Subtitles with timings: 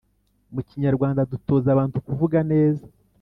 [0.53, 2.85] mu kinyarwanda dutoza abantu kuvuga neza